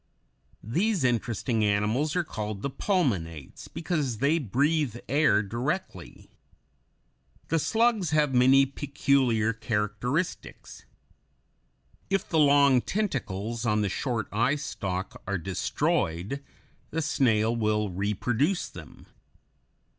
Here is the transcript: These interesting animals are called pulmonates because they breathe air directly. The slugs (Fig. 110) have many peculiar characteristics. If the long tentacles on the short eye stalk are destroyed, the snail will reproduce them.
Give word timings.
These 0.63 1.03
interesting 1.03 1.63
animals 1.63 2.15
are 2.15 2.23
called 2.23 2.63
pulmonates 2.79 3.67
because 3.67 4.17
they 4.17 4.39
breathe 4.39 4.97
air 5.07 5.43
directly. 5.43 6.31
The 7.49 7.59
slugs 7.59 8.09
(Fig. 8.09 8.15
110) 8.15 8.19
have 8.19 8.33
many 8.49 8.65
peculiar 8.65 9.53
characteristics. 9.53 10.85
If 12.09 12.27
the 12.27 12.39
long 12.39 12.81
tentacles 12.81 13.63
on 13.63 13.81
the 13.81 13.89
short 13.89 14.27
eye 14.31 14.55
stalk 14.55 15.21
are 15.27 15.37
destroyed, 15.37 16.43
the 16.89 17.03
snail 17.03 17.55
will 17.55 17.91
reproduce 17.91 18.69
them. 18.69 19.05